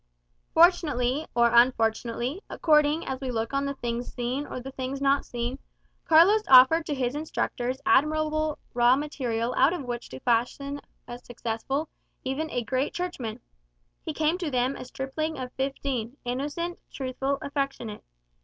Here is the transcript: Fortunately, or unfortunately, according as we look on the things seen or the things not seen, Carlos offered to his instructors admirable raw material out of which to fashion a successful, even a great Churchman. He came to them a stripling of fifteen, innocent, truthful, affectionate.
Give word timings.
Fortunately, 0.55 1.27
or 1.35 1.53
unfortunately, 1.53 2.41
according 2.49 3.05
as 3.05 3.21
we 3.21 3.29
look 3.29 3.53
on 3.53 3.65
the 3.65 3.75
things 3.75 4.11
seen 4.11 4.47
or 4.47 4.59
the 4.59 4.71
things 4.71 4.99
not 4.99 5.25
seen, 5.27 5.59
Carlos 6.05 6.41
offered 6.47 6.87
to 6.87 6.95
his 6.95 7.13
instructors 7.13 7.79
admirable 7.85 8.57
raw 8.73 8.95
material 8.95 9.53
out 9.53 9.73
of 9.73 9.83
which 9.85 10.09
to 10.09 10.19
fashion 10.21 10.81
a 11.07 11.19
successful, 11.19 11.87
even 12.23 12.49
a 12.49 12.63
great 12.63 12.95
Churchman. 12.95 13.39
He 14.03 14.11
came 14.11 14.39
to 14.39 14.49
them 14.49 14.75
a 14.75 14.85
stripling 14.85 15.37
of 15.37 15.53
fifteen, 15.53 16.17
innocent, 16.25 16.79
truthful, 16.91 17.37
affectionate. 17.43 18.03